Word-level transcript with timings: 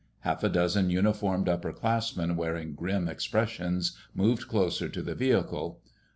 Half 0.21 0.43
a 0.43 0.49
dozen 0.49 0.89
uniformed 0.89 1.45
upperclassmen 1.45 2.35
wearing 2.35 2.73
grim 2.73 3.07
expressions 3.07 3.95
moved 4.15 4.47
closer 4.47 4.89
to 4.89 5.01
the 5.03 5.13
vehicle. 5.13 5.79